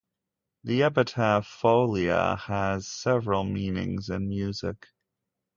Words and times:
The 0.63 0.81
epithet 0.81 1.43
"Folia" 1.43 2.35
has 2.39 2.87
several 2.87 3.43
meanings 3.43 4.09
in 4.09 4.29
music. 4.29 4.87